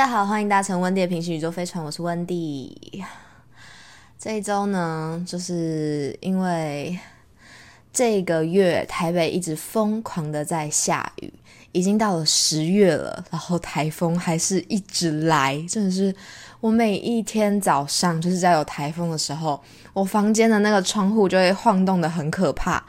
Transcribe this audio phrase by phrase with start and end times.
[0.00, 3.04] 大家好，欢迎搭乘温蒂的平行宇宙飞船，我是温蒂。
[4.18, 6.98] 这一周呢，就是因为
[7.92, 11.30] 这个月台北一直疯狂的在下雨，
[11.72, 16.16] 已经到了十月了，然后台风还是一直来，真的是
[16.60, 22.82] 我每一天早上就是在有台风的时候，我房间的那个窗户就会晃动的很可怕。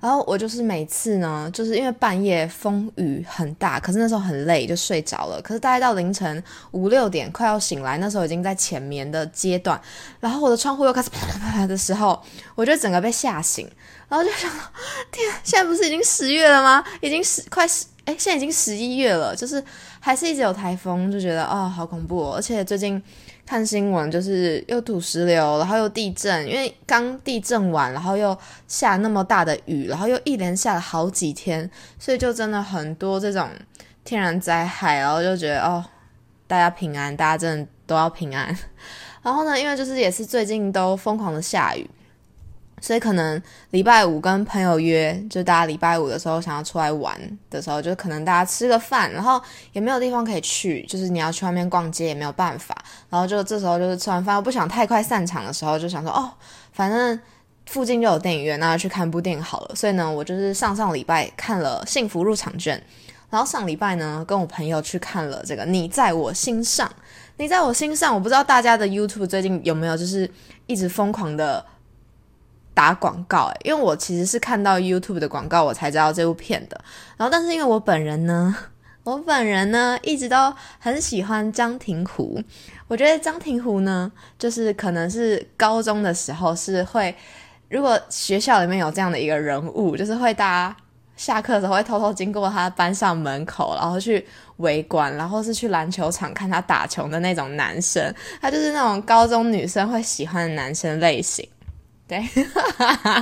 [0.00, 5.40] 然后我就是每次呢，就是因为半夜风雨很大，可是那时候很累，就睡着了。
[5.42, 6.42] 可是大概到凌晨
[6.72, 9.80] 五六点快要醒来，那时候已经在浅眠的阶段，
[10.20, 12.22] 然后我的窗户又开始啪啪啪的时候，
[12.54, 13.68] 我就整个被吓醒，
[14.08, 14.50] 然后就想，
[15.10, 16.84] 天，现在不是已经十月了吗？
[17.00, 19.62] 已经十快十，哎，现在已经十一月了，就是
[19.98, 23.02] 还是一直有台风，就觉得哦，好恐怖哦，而且最近。
[23.46, 33.48] 看新闻就是又土石流，然后又地震，因为刚地震完，然后又下那么大的雨，然后又一连下了好几天，所以就真的很多这种
[34.04, 35.84] 天然灾害，然后就觉得哦，
[36.48, 38.46] 大家平安，大家真的都要平安。
[39.22, 41.88] 然后呢，因为就是也是最近都疯狂的下雨。
[42.78, 49.40] 所以可能礼拜五跟朋友约，就大家礼拜五的时候想要出来玩的时候，就可能大家吃个饭，然后
[49.72, 52.76] 也没有地方可以去，就是你要去外面逛街也没有办法，
[53.08, 56.30] 然后就这时候就是吃完饭，不想太快散场的时候，就想说哦，
[56.72, 57.18] 反正
[57.64, 59.74] 附近就有电影院，那就去看部电影好了。
[59.74, 62.78] 所以呢，我就是上上礼拜看了《幸福入场券》，
[63.30, 66.86] 然后上礼拜呢跟我朋友去看了这个《你在我心上》，
[67.38, 70.30] 你在我心上，我不知道大家的 YouTube 最近有没有就是
[70.66, 71.64] 一直疯狂的。
[72.76, 76.78] 打广告，因为我其实是看到 YouTube 的广告，我才知道这部片的。
[77.16, 78.54] 然后，但是因为我本人呢，
[79.02, 82.38] 我本人呢一直都很喜欢张庭湖。
[82.86, 87.16] 我觉得张庭湖呢，就是可能是高中的时候是会，
[87.70, 90.76] 如果学校里面有这样的一个人物，就是会大家
[91.16, 94.22] 下课的时候会偷偷经过他班上门口，然后去
[94.58, 98.14] 围观，然后是去篮球场看他打球的那种男生。
[98.38, 101.48] 他就是那种高中女生会喜欢的男生类型。
[102.08, 102.24] 对，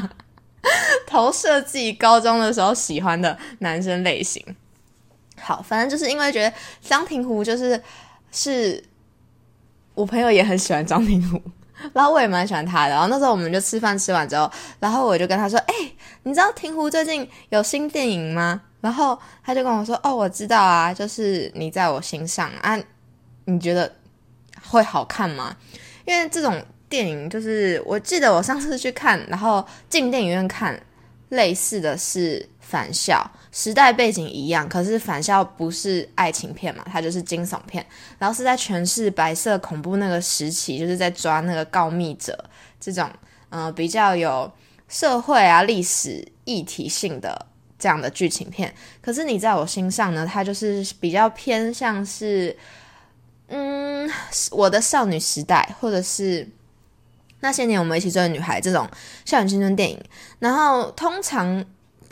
[1.06, 4.44] 投射自己高中的时候喜欢的男生类型。
[5.40, 7.82] 好，反正就是因为觉得张庭湖就是
[8.30, 8.82] 是
[9.94, 11.40] 我朋友也很喜欢张庭湖，
[11.92, 12.90] 然后我也蛮喜欢他的。
[12.90, 15.74] 然后那时候我们就吃饭吃完之后，然后我就跟他说：“哎，
[16.24, 22.78] 你知道庭湖最近有新电影吗？”然后他就跟我说：“哦，我知道啊，就是你在我心上啊，
[23.46, 23.90] 你觉得
[24.70, 25.56] 会好看吗？
[26.04, 26.62] 因为这种。”
[26.94, 30.80] 电影就是，我记得我上次去看，然后进电影院看，
[31.30, 37.84] 类似的是《返校》，时代背景一样，可是《返校》不是爱情片嘛，它就是惊悚片，
[38.16, 42.44] 然后是在诠释白色恐怖那个时期，就是在抓那个告密者
[42.78, 43.10] 这种，
[43.48, 44.48] 嗯，比较有
[44.86, 47.44] 社会啊历史议题性的
[47.76, 48.72] 这样的剧情片。
[49.02, 52.56] 可是你在我心上呢，它就是比较偏向是，
[53.48, 54.08] 嗯，
[54.52, 56.48] 我的少女时代，或者是。
[57.44, 58.88] 那些年我们一起追的女孩，这种
[59.26, 60.02] 校园青春电影，
[60.38, 61.62] 然后通常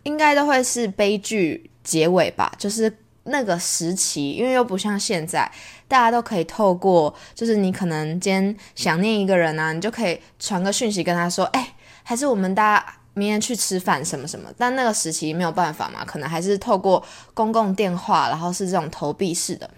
[0.03, 2.53] 应该都会是悲剧结尾吧。
[2.59, 2.95] 就是
[3.25, 5.51] 那个时期，因为又不像现在，
[5.89, 14.51] 大家都可以透过，就是你可能今天想念一个人啊，你就可以传个讯息跟他说，哎，还是我们大家明天去吃饭什么什么。
[14.59, 19.71] 但那个时期没有办法嘛，可能还是透过公共电话，然后是这种投币式的。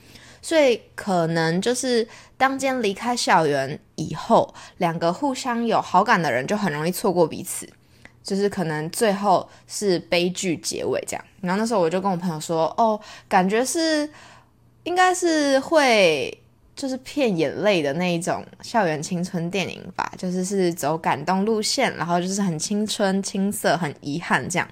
[0.44, 2.06] 所以可能就是
[2.36, 7.66] 当间离开校园以后，两个互相有好感的人就很容易错过彼此，
[8.22, 11.24] 就是可能最后是悲剧结尾这样。
[11.40, 14.06] 然后那时候我就跟我朋友说：“哦，感觉是
[14.82, 16.38] 应该是会
[16.76, 24.68] 就是骗眼泪的那一种校园青春电影吧，就是是走感动路线，然后就是很青春青涩，很遗憾这样。”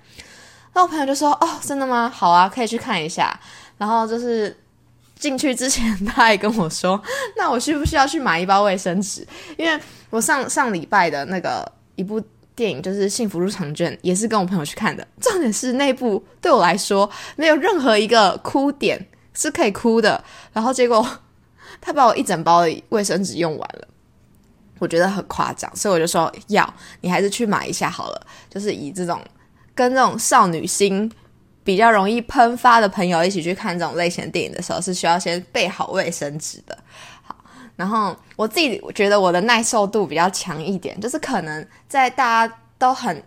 [0.74, 2.10] 那我朋友就说：“哦，真的吗？
[2.10, 3.40] 好啊，可以去看一下。”
[3.78, 4.54] 然后就是。
[5.22, 7.00] 进去之前，他还跟我说
[7.38, 9.24] ：“那我需不需要去买一包卫生纸？
[9.56, 9.80] 因为
[10.10, 11.64] 我上上礼拜的那个
[11.94, 12.20] 一部
[12.56, 15.06] 电影就是《幸福入场券》，也是跟我朋友去看的。
[15.20, 20.22] 重点是那部对我来说没有任何一个哭点是可以哭的。
[20.52, 21.08] 然后结果
[21.80, 23.86] 他把我一整包的卫生纸用完了，
[24.80, 28.26] 我觉得很夸张，所以我就说要你还是去买一下好了。
[28.50, 29.20] 就是以这种
[29.72, 31.08] 跟这种少女心。”
[31.64, 36.76] 比较容易喷发的朋友一起去看这种类型电影的时候，是需要先备好卫生纸的。
[37.22, 37.36] 好，
[37.76, 43.22] 然后我自己觉得我的耐受度比较强一点，就是可能在大家都很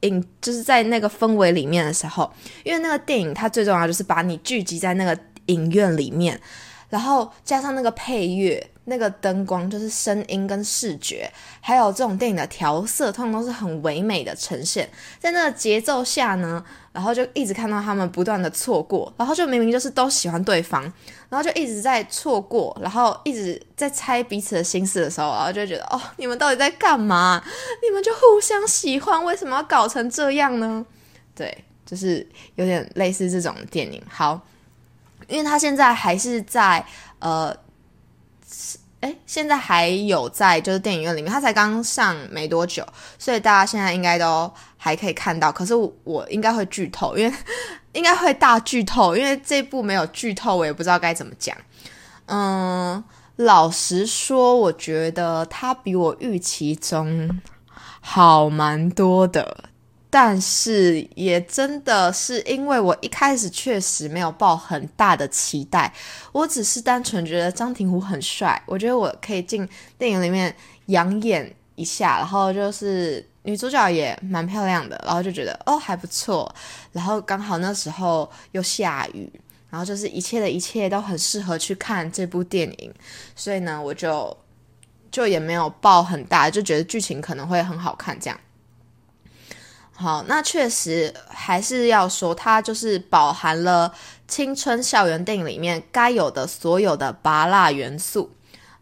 [0.00, 2.32] 影，就是在那个氛围里面的时候，
[2.64, 6.40] 因为那个电影它最重要就是把你聚集在那个影院里面，
[6.88, 8.70] 然后加上那个配乐。
[8.88, 11.28] 那个灯光就是声音跟视觉，
[11.60, 14.88] 还有这种电影的调色，通常都是很唯美的呈现。
[15.18, 20.80] 在那个节奏下呢，然后就一直看到他们不断的错过，然后就明明就是都喜欢对方，
[21.28, 27.42] 然后就一直在错过，然后一直在猜彼此的心思的时候，然后就觉得哦，你们到底在干嘛？
[27.82, 30.86] 你们就互相喜欢，为什么要搞成这样呢？
[31.34, 32.24] 对，就是
[32.54, 34.00] 有点类似这种电影。
[34.08, 34.40] 好，
[35.28, 36.84] 因为他现在还是在
[37.18, 37.56] 呃。
[39.00, 42.84] 哎，现在还有在就是电影院里面，他才刚上没多久，
[43.18, 45.52] 所以大家现在应该都还可以看到。
[45.52, 47.36] 可是我应该会剧透，因为
[47.92, 51.54] 应该会大剧透，因为这部没有剧透，我也不知道该怎么讲。
[52.24, 53.04] 嗯，
[53.36, 57.42] 老实说，我觉得他比我预期中
[58.00, 59.68] 好蛮多的。
[60.08, 65.92] 但是也真的是因为我一开始确实没有抱很大的期待，
[66.32, 69.68] 我只是单纯觉得张庭湖很帅，我觉得我可以进
[69.98, 70.54] 电影里面
[70.86, 76.50] 养眼一下，然后就是女主角也蛮漂亮的，然后就觉得哦还不错，
[76.92, 79.30] 然后刚好那时候又下雨，
[79.68, 82.94] 然后就是一切的一切都很适合去看这部电影，
[83.34, 84.34] 所以呢我就
[85.10, 88.40] 就也没有抱很大，就觉得剧情可能会很好看这样。
[89.98, 93.90] 好，那确实还是要说，它就是饱含了
[94.28, 98.30] 青春校园电影里面该有的所有的拔辣元素。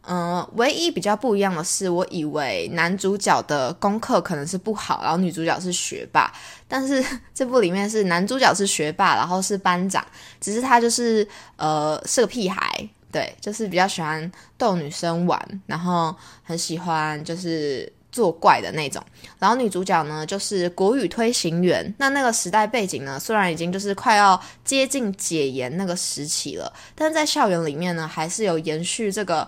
[0.06, 6.30] 嗯，唯一比较不一样的是，我以为男主角的功课可能是不好，然后女主角是学霸，
[6.66, 7.02] 但是
[7.32, 10.04] 这部里面是男主角是学霸，然后是班长，
[10.40, 11.26] 只是他就是
[11.56, 17.90] 呃是个屁孩，对，就是比较喜欢逗女生玩，然后很喜欢就是。
[18.14, 19.02] 作怪的那种，
[19.40, 21.92] 然后女主角呢就是国语推行员。
[21.98, 29.46] 那那个时代背景呢，虽然已经就是快要接近解严那个时期了，但是在校园里面呢，还是有延续这个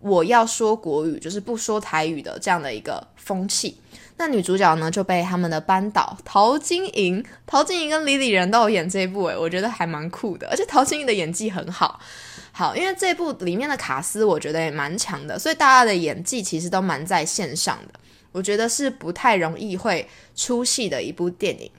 [0.00, 3.80] 我要说国语，就是不说台语的这样的一个风气。
[4.16, 12.00] 那女主角呢就被他们的班导陶晶莹、陶晶莹跟李李仁都有演这一部，诶，我觉得还蛮酷的，而且陶晶莹的演技很好。
[12.58, 18.00] 好，因为这部里面的卡斯我觉得也蛮强的，所以大家的演技其实都蛮在线上的。
[18.32, 21.70] 我觉得是不太容易会出戏的一部电影。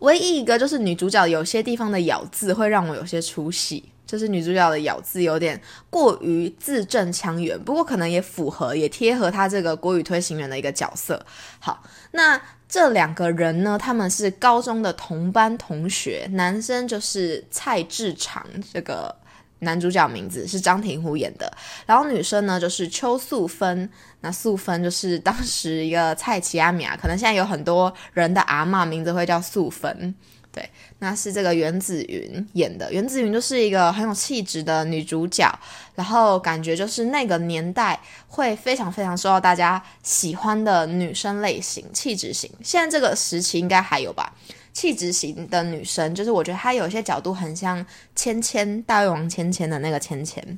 [0.00, 11.24] 唯一一个就是女主角有些地方的咬字会让我有些出戏，就是女主角的咬字有点过于字正腔圆，不过可能也符合也贴合她这个国语推行员的一个角色。
[11.60, 18.44] 好，那这两个人呢，他们是高中的同班同学，男生就是蔡志长
[18.74, 19.14] 这个。
[19.60, 21.52] 男主角名字是张庭湖演的，
[21.86, 23.88] 然后女生呢就是邱素芬，
[24.20, 30.14] 那素芬就是当时一个蔡奇阿米啊，可能现在有很多人的阿妈名字会叫素芬，
[30.52, 30.68] 对，
[31.00, 35.52] 那是这个袁子云演的，袁子云就是一个很有气质的女主角，
[35.94, 44.32] 然后感觉就是那个年代会非常非常受到大家喜欢的女生类型，气质型，现在这个时期应该还有吧。
[44.78, 47.84] 气质型的女生，就是我觉得她有些角度很像
[48.14, 50.56] 芊芊，大胃王芊芊的那个芊芊。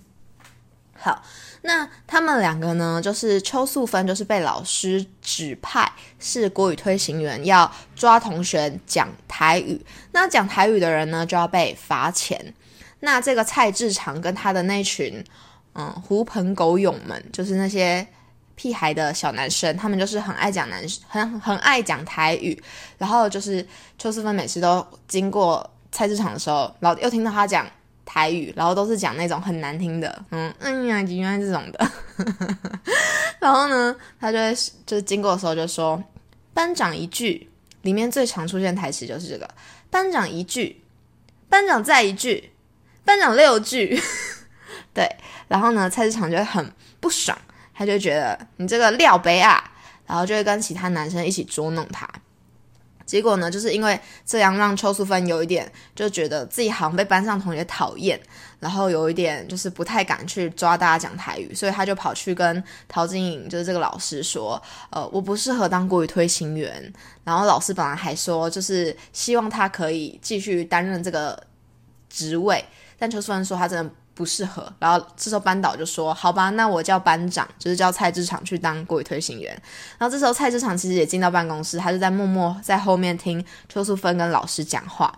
[0.93, 1.23] 好，
[1.63, 9.81] 那他们两个呢，就是邱素芬，就是被老师指派是国语推行员，要抓同学讲台语。
[10.13, 12.53] 那讲台语的人呢，就要被罚钱。
[12.99, 15.25] 那这个蔡志长跟他的那群
[15.73, 18.07] 嗯狐朋狗友们，就是那些。
[18.61, 22.63] 屁孩的小男生，他们就是很爱讲男，很很爱讲台语。
[22.99, 27.67] 然后就是邱思芬每次都经过菜市场的时候，然后又听到他讲
[28.05, 31.91] 台语，然后都是讲那种很难听的，嗯嗯呀，原来这种的。
[33.41, 35.99] 然后呢，他就会就是经过的时候就说
[36.53, 37.49] ：“班长一句，
[37.81, 39.49] 里面最常出现台词就是这个。
[39.89, 40.83] 班长一句，
[41.49, 42.53] 班长再一句，
[43.07, 43.99] 班长六句。
[44.93, 45.09] 对，
[45.49, 47.39] 然后呢，菜市场就会很不爽。”
[47.81, 49.73] 他就觉得你这个料杯啊，
[50.07, 52.07] 然后就会跟其他男生一起捉弄他。
[53.07, 58.21] 结果呢，就是因为这样让邱淑芬有一点就觉得自己好像被班上同学讨厌，
[58.59, 66.93] 然后有一点就是不太敢去抓大家讲台语，所以他就跑去跟陶晶莹，就是这个老师说：“呃，我不适合当国语推行员。”
[67.25, 71.43] 然后老师本来还说，就是希望他可以继续担任这个
[72.11, 72.63] 职位，
[72.99, 73.91] 但邱淑芬说他真的。
[74.13, 79.51] 不适合，然后这时候班导就说：“好吧，那我叫班长，就是叫蔡志长去当国语推行员。”
[79.97, 85.11] 然后这时候蔡志长其实也进到办公室，他就在默默在后面听邱淑芬跟老师讲话。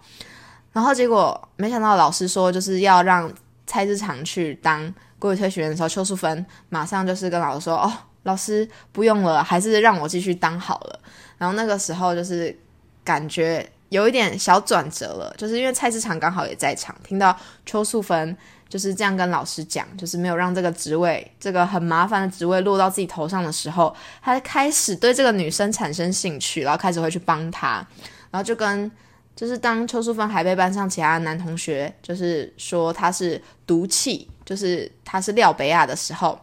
[0.72, 3.32] 然后结果没想到老师说就是要让
[3.66, 11.00] 蔡志长去当国语推行员的时候，邱淑芬马上就是跟老师说：“哦，老师不用了，还是让我继续当好了。”
[11.38, 12.56] 然后那个时候就是
[13.02, 18.36] 感觉有一点小转折了，就是因为蔡志长刚好也在场，听到邱淑芬。
[18.72, 27.86] 就是这样跟老师讲，就是没有让这个职位，这个很麻烦的职位落到自己头上的时候，他开始对这个女生产生兴趣，然后开始会去帮她，
[28.30, 28.90] 然后就跟
[29.36, 36.40] 就是当邱淑芬还被班上其他男同学就是说她是毒气，就是她是廖北亚的时候，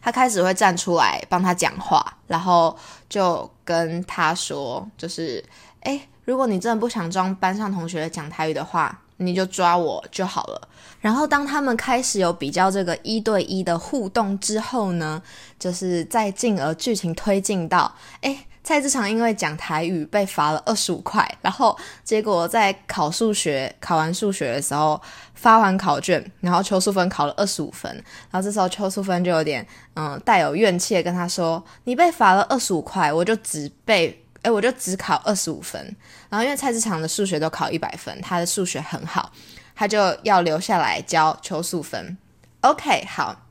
[0.00, 2.74] 他开始会站出来帮他讲话，然后
[3.10, 5.44] 就跟他说，就是
[5.80, 8.98] 哎，如果你真的不想装班上同学讲台语的话。
[9.20, 10.68] 你就抓我就好了。
[11.00, 15.22] 然后当他们开始有比较这个一对一的互动之后呢，
[15.58, 25.00] 就是再进而剧情推进到，哎，蔡志强因为讲台语被罚了二十五块，然后结果在考数学考完数学的时候
[25.34, 27.90] 发完考卷，然后邱淑芬考了二十五分，
[28.30, 35.94] 然后这时候邱淑芬就有点嗯带有怨气跟他说：“你被罚了二十五块，我就只被。”哎，我就只考二十五分，
[36.30, 39.30] 然后因为蔡志强的数学都考一百分，他的数学很好，
[39.76, 42.16] 他就要留下来教邱素芬。
[42.62, 43.46] OK，好，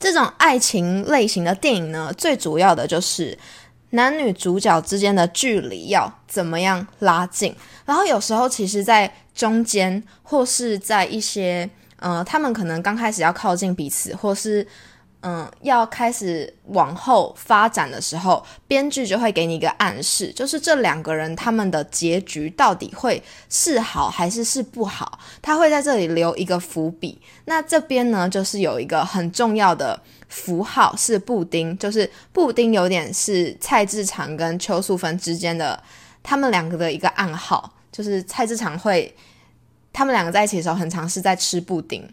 [0.00, 3.38] 这种爱情类型的电影呢，最主要的就是
[3.90, 14.66] 男女主角之间的距离要怎么样拉近，然后有时候其实在中间或是在一些呃，他们可能刚开始要靠近彼此，或是。
[15.24, 27.20] 嗯，要开始往后发展的时候，编剧就会给你一个暗示，就是这两个人他们的结局到底会是好还是是不好，他会在这里留一个伏笔。
[27.44, 35.80] 那这边呢，就是有一个很重要的符号是布丁，就是布丁有点是蔡志长跟邱素芬之间的
[36.24, 39.14] 他们两个的一个暗号，就是蔡志长会
[39.92, 42.04] 他们两个在一起的时候，很常是在吃布丁。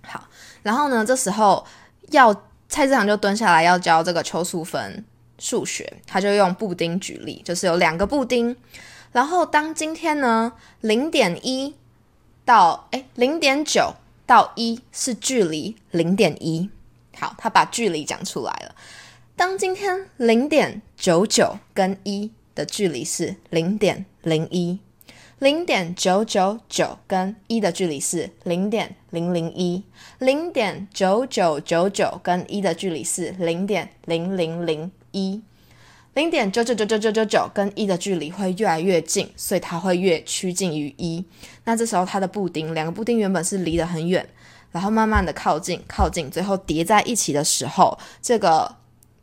[0.00, 0.26] 好，
[0.62, 1.62] 然后呢，这时候。
[2.10, 2.34] 要
[2.68, 5.04] 蔡志强就蹲下来要教这个邱素芬
[5.38, 8.56] 数学，他就用布丁举例，就是有两个布丁，
[9.12, 11.74] 然后当今天呢零点一
[12.44, 13.94] 到哎零点九
[14.26, 16.70] 到一是距离零点一，
[17.18, 18.74] 好，他把距离讲出来了。
[19.36, 24.78] 当今天零点九九跟一的距离是零点零一。
[25.44, 29.84] 零点九九九跟一的距离是零点零零一，
[30.18, 35.42] 零点九九九九跟一的距离是零点零零零一，
[36.14, 41.22] 零点九九九九九九九跟一的距离会越来越近，所以它会越趋近于一。
[41.64, 44.26] 那这时候它的布丁，两个布丁原本是离得很远，
[44.72, 48.76] 然后慢慢的靠近，靠近，最后叠在一起的时候，这个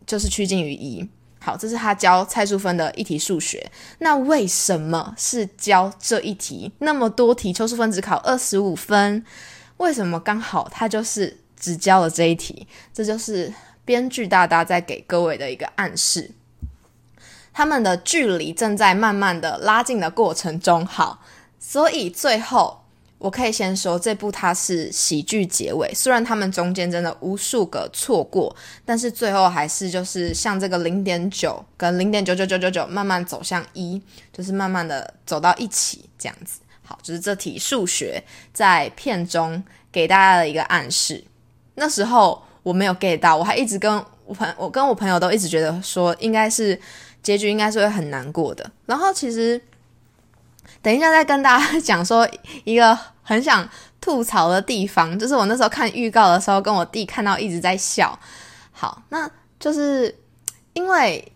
[0.05, 1.09] 就是趋近于一。
[1.43, 3.71] 好，这是他教蔡淑芬的一题数学。
[3.97, 6.71] 那为什么是教这一题？
[6.77, 9.25] 那么多题，邱淑芬只考二十五分，
[9.77, 12.67] 为什么刚好他就是只教了这一题？
[12.93, 13.51] 这就是
[13.83, 16.29] 编剧大大在给各位的一个暗示。
[17.51, 20.85] 他们的距离正在慢慢的拉近的过程中。
[20.85, 21.23] 好，
[21.59, 22.80] 所以最后。
[23.21, 34.01] 我可以先说，这部它是喜剧结尾，虽然他们中间真的无数个错过，但是最后还是就是像这个零点九跟零点九九九九九慢慢走向一，
[34.33, 36.61] 就是慢慢的走到一起这样子。
[36.81, 41.23] 好，就是这题数学在片中给大家的一个暗示。
[41.75, 46.81] 那时候我没有 get 到，我还一直跟我朋我跟我朋友都一直觉得说，应该是
[47.21, 48.71] 结局应该是会很难过的。
[48.87, 49.61] 然后其实。
[50.81, 52.27] 等一下，再跟大家讲说
[52.63, 53.67] 一个很想
[53.99, 58.17] 吐槽的地方，就是我那时候看预告的时候，跟我弟看到一直在笑。
[58.71, 60.15] 好，那就是
[60.73, 61.31] 因为。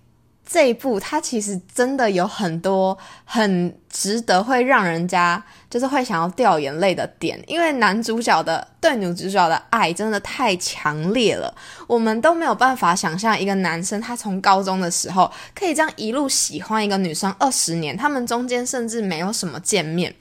[0.46, 11.54] 这一部它其实真的有很多很值得会让人家就是会想要掉眼泪的点，因为男主角的对女主角的爱真的太强烈了，
[11.88, 20.14] 我们都没有办法想象一个男生他从高中的时候可以这样一路喜欢一个女生二十年，他们中间甚至没有什么见面。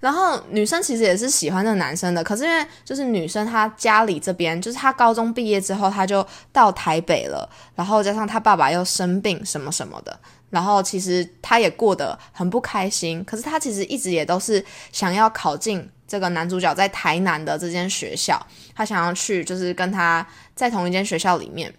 [0.00, 13.22] 然后女生其实也是喜欢这个男生的，可是因为就是女生她家里这边，就是她高中毕业之后，她就到台北了，然后加上她爸爸又生病什么什么的，然后其实她也过得很不开心。
[13.24, 18.40] 可是她其实一直也都是想要考进这个男主角在台南的这间学校，
[18.74, 21.72] 她想要去就是跟他在同一间学校里面。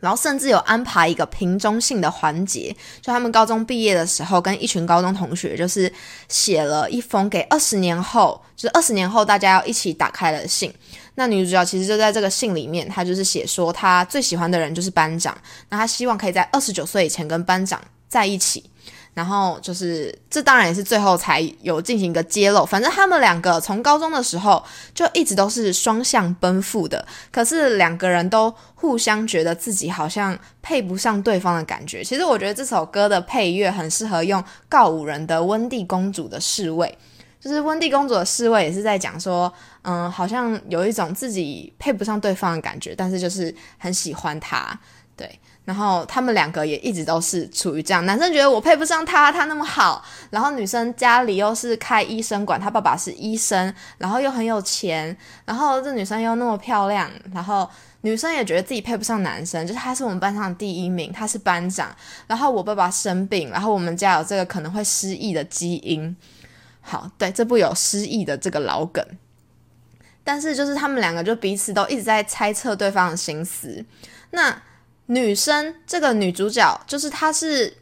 [0.00, 5.92] 然后甚至有安排一个瓶中信的环节，就他们高中毕业的时候，跟一群高中同学，就是
[6.28, 10.72] 写了一封给二十年后，就是二十年后大家要一起打开的信。
[11.14, 15.36] 那女主角其实就在这个信里面，她就是写说，她最喜欢的人就是班长，
[15.68, 18.70] 那她希望可以在二十九岁以前跟班长在一起。
[19.18, 22.64] 然后就是，这当然也是最后才有进行一个揭露。
[22.64, 32.04] 反正他们两个从高中的时候就一直都是双向奔赴的，可是两个人都互相觉得自己好像配不上对方的感觉。
[32.04, 36.96] 其实我觉得这首歌的配乐很适合用告五人的温蒂公主的侍卫，
[37.40, 44.78] 就是温蒂公主的侍卫也是在讲说，嗯，好像有一种自己配不上对方的感觉，但是就是很喜欢他，
[45.18, 45.38] 对。
[45.64, 57.68] 然后他们两个也一直都是处于这样，男生觉得我配不上他，他那么好，然后女生家里又是开医生馆，他爸爸是医生，然后又很有钱，然后这女生又那么漂亮，然后
[58.00, 61.94] 女生也觉得自己配不上男生，就是他是我们班上第一名，他是班长，
[62.26, 66.16] 然后我爸爸生病，然后我们家有这个可能会失忆的基因。
[66.80, 69.04] 好，对，这部有失忆的这个老梗，
[70.24, 73.84] 但是就是他们两个就彼此都一直在猜测对方的心思。
[74.30, 74.62] 那
[75.10, 77.76] 女生这个女主角，就是她是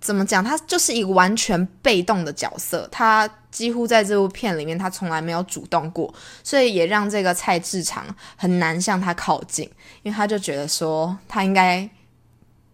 [0.00, 0.42] 怎么讲？
[0.42, 8.04] 她就是一个完全被动的角色，她几乎在这部片里面，她从来没有主动过，所以也让这个蔡志长
[8.36, 9.64] 很难向她靠近，
[10.02, 11.88] 因为他就觉得说他应该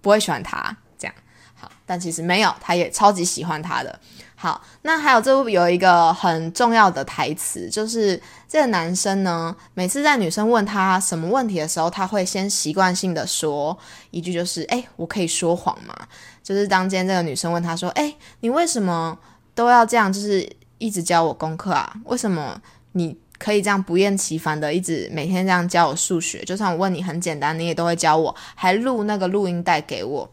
[0.00, 1.14] 不会喜欢他这样。
[1.54, 4.00] 好，但其实没有，他也超级喜欢他的。
[4.38, 13.76] 好，那还有这部有一个很重要的台词，就是这个男生呢，每次在女生问他什么问题的时候，他会先习惯性的说
[14.10, 15.94] 一句，就是“哎，我可以说谎吗？”
[16.44, 19.18] 就是当今天这个女生问他说：“哎，你为什么
[19.54, 21.94] 都要这样，就是一直教我功课啊？
[22.04, 22.60] 为什么
[22.92, 26.44] 你可以这样不厌其烦的一直每天这样教我数学？
[26.44, 30.30] 就算我问你很简单，你也都会教我，还录那个录音带给我。”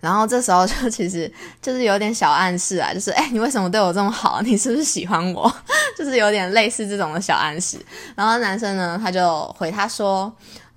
[0.00, 1.30] 然后这时候就 其实
[1.60, 4.40] 就是有点小暗示啊，就是哎，你为什么对我这么好？
[4.42, 5.54] 你是不是喜欢我？
[5.96, 7.78] 就是有点类似这种的小暗示。
[8.16, 10.32] 然后男生呢，他就回他说：“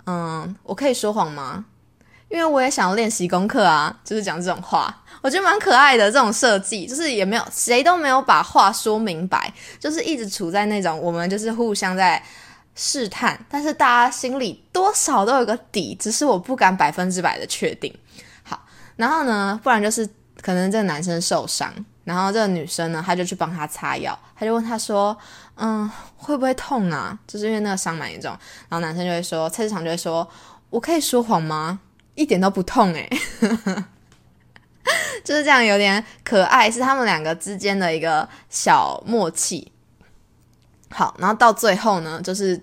[0.06, 1.64] 嗯，我可以说谎吗？
[2.30, 6.12] 因为我也想要练习功课啊。”就是讲这种话，我觉得蛮可爱的。
[6.12, 12.22] 这种设计就是也没有谁都没有把话说明白，就是一直处在那种我们就是互相在
[12.76, 17.94] 试探，但是大家心里多少都有个底，只是我不敢百分之百的确定。
[18.96, 20.08] 然后呢，不然就是
[20.42, 21.74] 可能这个男生受伤，
[22.04, 25.18] 然后这个女生呢，她就去帮他擦药，她就问他说
[25.56, 28.32] ：“嗯，会不会痛啊？”就是因为那个伤蛮严重。
[28.70, 30.28] 然后男生就会说，菜市场就会说
[30.70, 31.80] ：“我可以说谎吗？
[32.16, 33.10] 一点都不痛诶。
[35.24, 39.72] 就是这样，有点可爱，是他们两个之间的一个小默契。
[40.92, 42.62] 好，然后到最后呢，就是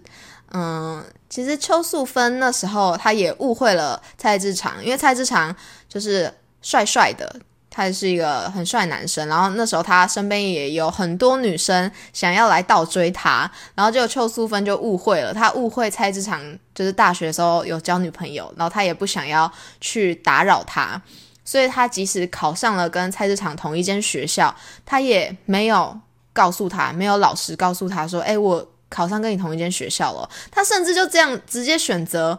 [0.53, 1.05] 嗯。
[1.31, 5.55] 其实邱素芬那时候她也误会了蔡志长，因为蔡志长
[5.89, 7.37] 就是帅帅的，
[7.71, 9.29] 他是一个很帅男生。
[9.29, 16.43] 然后那时候他身边也有很多女生想要来倒追他，然后就邱素芬就误会了，他误会蔡志长
[16.75, 21.01] 就是大学的时候有交女朋友，然后他也不想要去打扰他，
[21.45, 24.53] 所以他即使考上了跟蔡志长同一间学校，
[24.85, 25.97] 他也没有
[26.33, 32.39] 告诉他，没有老实告诉他说：“哎，我。”考上跟你同一间学校了，他甚至就这样直接选择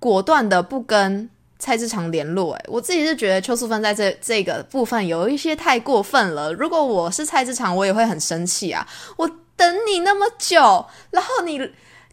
[0.00, 2.54] 果断的不跟蔡志强联络。
[2.54, 6.52] 诶，我自己是觉得邱淑芬在这这个部分有一些太过分了。
[6.54, 8.88] 如果我是蔡志强，我也会很生气啊！
[9.18, 11.60] 我等你那么久，然后你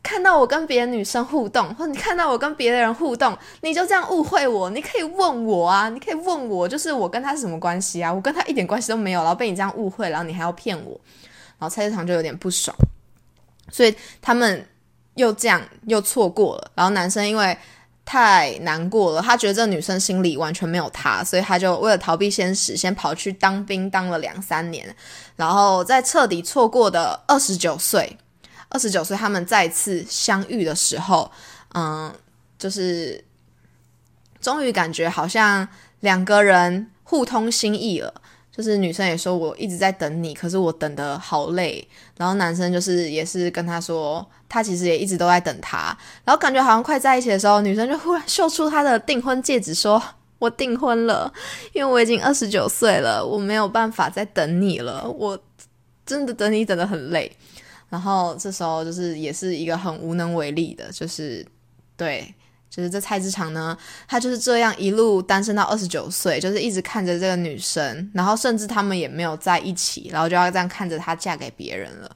[0.04, 4.70] 看到我跟别的女生互动，或者你看到我跟别的人互动，你就这样误会我？
[4.70, 8.14] 你可以问我啊，你可以问我，就是我跟他是什么关系啊？
[8.14, 11.00] 我跟他一点关系都没有，然后被你这样误会，然后你还要骗我，
[11.58, 12.76] 然后蔡志强就有点不爽。
[13.72, 14.68] 所以他们
[15.16, 17.58] 又这样又错过了，然后男生因为
[18.06, 24.96] 太难过了，他觉得这女生心里完全没有他，所以他就为了逃避现实，先跑去当兵，当了两三年，
[25.36, 28.18] 然后在彻底错过的二十九岁，
[28.70, 31.30] 二十九岁他们再次相遇的时候，
[31.74, 32.14] 嗯，
[32.58, 33.22] 就是
[34.40, 35.68] 终于感觉好像
[36.00, 38.14] 两个人互通心意了。
[38.58, 41.88] 就是女生也说我一直在等你，可是我等的好累。
[42.18, 45.96] 然后男生就是也是跟他说，他其实也一直都在等他。
[46.26, 50.02] 然后感觉好像快在一起的时候，女生就忽然秀出她的订婚戒指，说
[50.40, 51.32] 我订婚了，
[51.72, 55.40] 因为我已经二十九岁了，我没有办法再等你了，我
[56.04, 57.32] 真的等你等的很累。
[57.90, 61.46] 然后这时候就是也是一个很无能为力的，就是
[61.96, 62.34] 对。
[62.70, 63.76] 就是这蔡志强呢，
[64.08, 72.16] 他就是这样一路单身到二十九岁，就是一直看着这个女生，然后甚至他们也没有在一起，然后就要这样看着她嫁给别人了。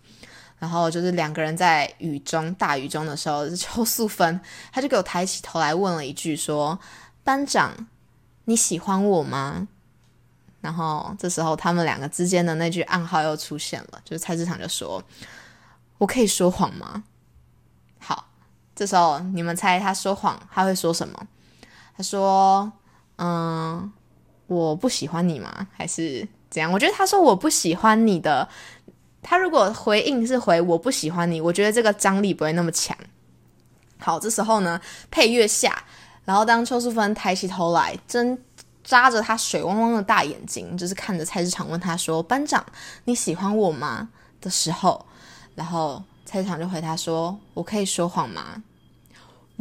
[0.60, 4.40] 然后就是两个人在雨中大雨中的时候，邱素芬
[4.72, 6.78] 他就给我抬起头来问了一句说
[7.26, 7.88] ：“班长，
[8.46, 9.68] 你喜欢我吗？”
[10.62, 15.04] 然后这时候他们两个之间的那句暗号又出现了，就是蔡志强就说
[15.98, 17.04] ：“我可以说谎吗？”
[18.82, 21.28] 这时候你们猜他说谎他会说什么？
[21.96, 22.74] 他说
[23.18, 23.94] ：“嗯，
[24.48, 25.68] 我不喜欢你吗？
[25.72, 28.50] 还是怎样？”我觉得他说我不喜欢你的，
[29.22, 32.98] 他如果回应是回我不喜欢你，我觉得这个张力不会那么强。
[34.00, 35.84] 好，这时候呢，配乐下，
[36.26, 38.44] 然后当邱淑芬抬起头来，真
[38.84, 42.66] 扎着他水汪汪的大眼睛，就是看着菜市场问他说：“班长，
[43.04, 44.10] 你喜欢我吗？”
[44.42, 45.06] 的时候，
[45.54, 48.64] 然后菜市场就回他说：“我可以说谎吗？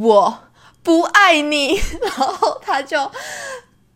[0.01, 0.39] 我
[0.83, 1.79] 不爱你。
[2.01, 3.09] ”然后他就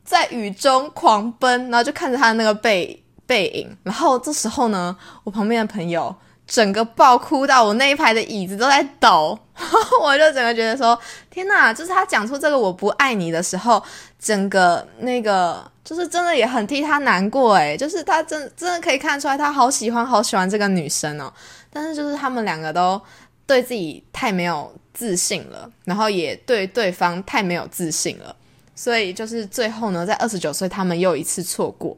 [0.04, 3.78] 在雨中狂奔，然后就看着他的那个背背影。
[3.84, 6.16] 然后这时候呢，我旁边的朋友。
[6.48, 9.36] 整个爆哭到我那一排的椅子都在抖，
[10.00, 10.96] 我就整个觉得说
[11.32, 11.74] 天哪！
[11.74, 13.82] 就是他讲出这个“我不爱你”的时候，
[14.20, 21.34] 整个那个就是真的也很替他难过诶，就是他真真的可以看出来他好喜欢好喜欢这个女生哦，
[21.74, 23.02] 但是就是他们两个都
[23.46, 28.36] 对自己太没有自信了，然后也对对方太没有自信了，
[28.76, 31.98] 所以就是最后呢，在二十九岁他们又一次错过。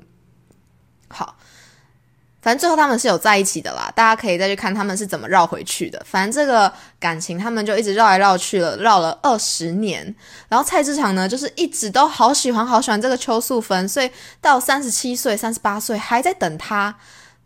[1.07, 1.35] 好。
[2.39, 6.01] 反正最后他们是有在一起的啦，大家可以再去看他们是怎么绕回去的。
[6.05, 10.15] 反正这个感情他们就一直绕来绕去了，绕了二十年。
[10.47, 16.95] 然后蔡志强呢，就是一直都好喜欢好喜欢这个邱素芬，所以到三十七岁、三十八岁还在等他。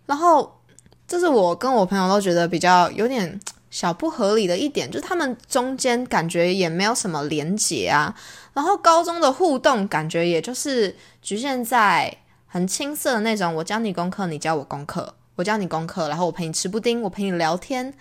[0.05, 0.59] 然后
[1.07, 3.39] 这是我跟我朋友都觉得比较有点
[3.71, 8.15] 小不合理的一点，就是他们中间感觉也没有什么连结啊。
[8.53, 12.15] 然后高中的互动感觉也就是局限在。
[12.53, 17.93] 很青涩的那种，我教你功课，你教我功课，我教你功课，然后我陪你吃布丁，我陪你聊天，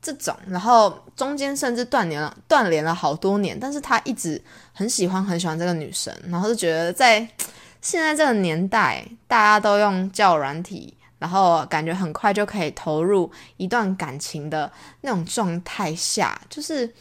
[0.00, 7.28] 这种，然后中间甚至断联了，断联了好多年，但是他一直很喜欢很喜欢这个女生，然后就觉得在
[7.82, 14.68] 现在这个年代，大家都用教软体，然后感觉很快就可以投入一段感情的
[15.02, 16.92] 那种状态下，就是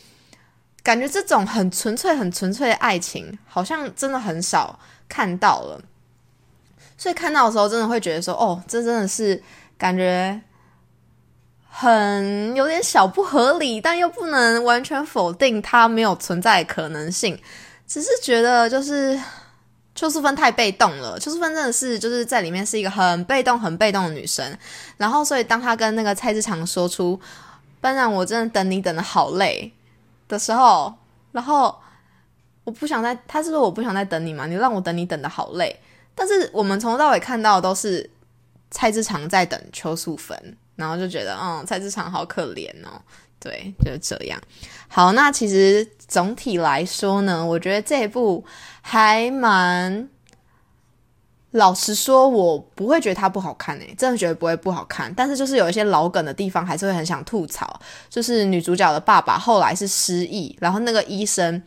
[0.83, 4.79] 感觉这种很纯粹、很纯粹的爱情，好像真的很少
[5.09, 5.81] 看到了。
[6.95, 9.41] 所以看到的时候，真的会觉得说，哦，这真的是
[9.75, 10.39] 感觉
[11.67, 17.41] 很有点小不合理，但又不能完全否定它没有存在的可能性。
[17.87, 19.19] 只是觉得就是
[20.01, 24.57] 邱淑芬太被动了，邱淑芬真的是就是在里面是一个很被动、很被动的女生。
[24.97, 27.21] 然后，所以当她跟那个蔡志强说出
[27.79, 29.71] “班长，我真的等你等的好累”
[30.27, 30.91] 的时候，
[31.33, 31.79] 然后
[32.63, 34.47] 我不想再，他是说我不想再等你嘛？
[34.47, 35.79] 你让我等你等的好累。
[36.15, 38.09] 但是我们从头到尾看到的都是
[38.71, 42.99] 蔡志强在等邱素芬，然后就觉得，嗯，蔡志强好可怜哦。
[43.41, 44.39] 对，就是这样。
[44.87, 48.45] 好，那其实总体来说呢，我觉得这一部
[48.81, 50.07] 还蛮……
[51.51, 55.13] 老实说，我不会觉得它不好看诶，真的觉得不会不好看。
[55.13, 57.77] 但是就是有一些老梗的地方，还是会很想吐槽。
[58.09, 61.61] 就是女主角的爸爸后来是失忆，然后那个医生。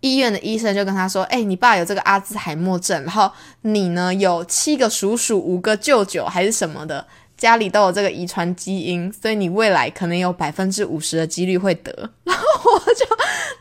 [0.00, 7.06] 医院的医生就跟他说：“哎，你爸有这个阿兹海默症，然后你呢有七个叔叔、五个舅舅还是什么的，
[7.42, 11.90] 家里都有这个遗传基因，所以你未来可能有百分之五十的几率会得。
[12.22, 13.04] ”然后我就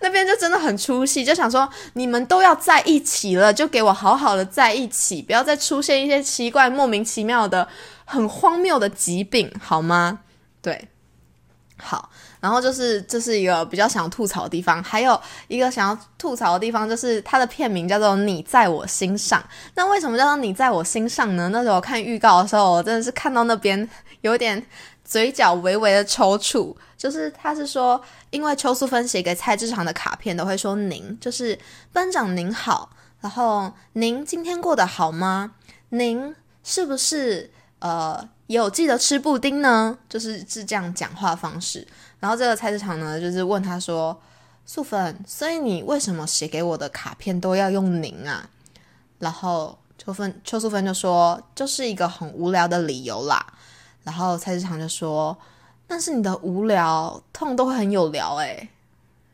[0.02, 7.68] 那边就真的很出戏，就想说你们都要在一起了，就给我好好的在一起，不要再出现一些奇怪、莫名其妙的、
[8.06, 10.20] 很荒谬的疾病，好吗？
[10.62, 10.88] 对，
[11.78, 12.12] 好。
[12.42, 19.40] 然后就是这是一个比较想要吐槽的地方，还有一个想要吐槽的地方就是它的片名叫做《你在我心上》。
[19.76, 21.48] 那为什么叫做《你在我心上》呢？
[21.50, 23.88] 那时候看预告的时候，我真的是看到那边
[24.22, 24.66] 有点
[25.06, 26.76] 嘴角微微的抽搐。
[26.98, 28.00] 就是他是说，
[28.30, 31.58] 因为邱淑芬写给蔡志强的卡片都会说“您”，就是
[31.92, 35.54] 班长您好，然后您今天过得好吗？
[35.90, 37.50] 您是不是
[37.80, 39.98] 呃有记得吃布丁呢？
[40.08, 41.88] 就是是这样讲话方式。
[42.22, 44.16] 然后这个菜市场呢，就是问他说
[44.64, 48.48] ：“素芬，所以你为什么写给我的卡片都要用您啊？”
[49.18, 53.44] 然后邱芬邱素芬就说：“就是一个很无聊的理由啦。”
[54.06, 55.36] 然后菜市场就说
[55.88, 58.70] ：“但是你的无聊痛都会很有聊诶。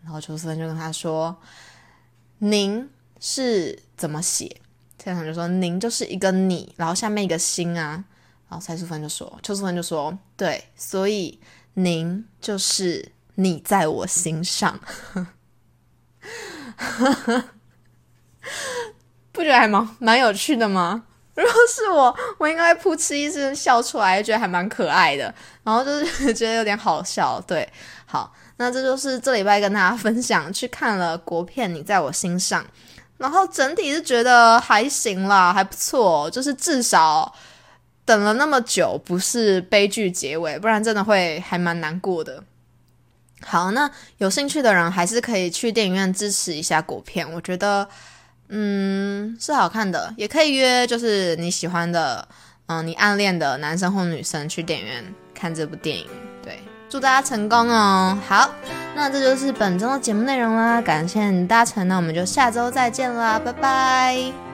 [0.01, 1.35] 然后邱素芬就跟他说
[2.39, 4.45] ：“您是怎么写？”
[4.97, 8.05] 菜市场就说：“您就是一个你，然后下面一个心啊。”
[8.47, 11.37] 然后蔡素芬就说：“邱素芬就说，对，所以。”
[11.79, 14.79] 您就是你在我心上，
[19.31, 21.03] 不觉得还蛮蛮有趣的吗？
[21.35, 25.31] 如果是我，我应该扑哧一声笑出来，觉得还蛮可爱的，
[25.63, 27.39] 然后就是 觉得有点好笑。
[27.41, 27.71] 对，
[28.07, 32.63] 好，那这就是这礼拜跟大家分享去看了国片《你在我心上》，
[33.17, 37.31] 然后整体是觉得还行啦，还不错，就是至少。
[38.07, 42.41] 等了那么久，不是悲剧结尾，不然真的会还蛮难过的。
[43.41, 47.85] 好，那有兴趣的人还是可以去电影院支持一下国片，我觉得，
[48.47, 52.25] 嗯，是好看的，也可以约就是你喜欢的，
[52.67, 56.07] 嗯，你暗恋的男生或女生去电影院看这部电影。
[56.41, 58.17] 对，祝大家成功哦！
[58.25, 58.49] 好，
[58.95, 64.46] 那这就是本周的节目内容啦，感谢大家，那我们就下周再见啦，拜拜。